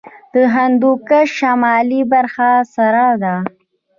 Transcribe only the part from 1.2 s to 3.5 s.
شمالي برخه سړه ده